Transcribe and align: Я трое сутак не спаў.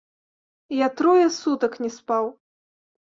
Я 0.75 0.87
трое 1.01 1.27
сутак 1.39 1.77
не 1.83 1.91
спаў. 1.97 2.25